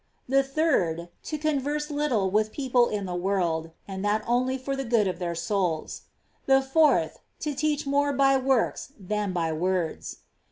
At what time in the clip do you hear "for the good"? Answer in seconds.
4.57-5.07